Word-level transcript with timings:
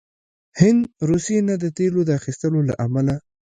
هند 0.59 0.81
روسيې 1.09 1.39
نه 1.47 1.55
د 1.63 1.65
تیلو 1.77 2.01
د 2.05 2.09
اخیستلو 2.19 2.59
له 2.69 2.73
امله 2.85 3.15